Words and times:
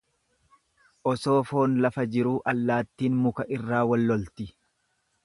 Osoo 1.11 1.35
foon 1.49 1.75
lafa 1.87 2.05
jiruu 2.15 2.33
allaattiin 2.53 3.21
muka 3.27 3.47
irraa 3.59 3.83
wal 3.93 4.07
lolti. 4.13 4.49